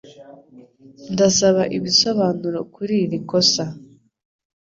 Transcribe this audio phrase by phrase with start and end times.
[1.13, 3.65] Ndasaba ibisobanuro kuri iri kosa.